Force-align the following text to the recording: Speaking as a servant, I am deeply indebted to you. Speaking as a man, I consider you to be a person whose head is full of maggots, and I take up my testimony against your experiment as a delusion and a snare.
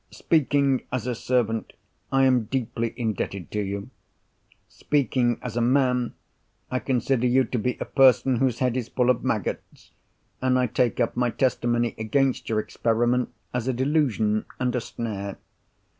Speaking 0.09 0.81
as 0.91 1.05
a 1.05 1.13
servant, 1.13 1.73
I 2.11 2.25
am 2.25 2.45
deeply 2.45 2.95
indebted 2.97 3.51
to 3.51 3.61
you. 3.61 3.91
Speaking 4.67 5.37
as 5.43 5.55
a 5.55 5.61
man, 5.61 6.15
I 6.71 6.79
consider 6.79 7.27
you 7.27 7.43
to 7.43 7.59
be 7.59 7.77
a 7.79 7.85
person 7.85 8.37
whose 8.37 8.57
head 8.57 8.75
is 8.75 8.87
full 8.89 9.11
of 9.11 9.23
maggots, 9.23 9.91
and 10.41 10.57
I 10.57 10.65
take 10.65 10.99
up 10.99 11.15
my 11.15 11.29
testimony 11.29 11.93
against 11.99 12.49
your 12.49 12.59
experiment 12.59 13.29
as 13.53 13.67
a 13.67 13.73
delusion 13.73 14.45
and 14.59 14.75
a 14.75 14.81
snare. 14.81 15.37